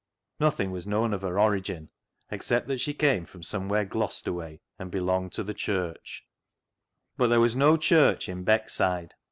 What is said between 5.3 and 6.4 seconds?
to the Church.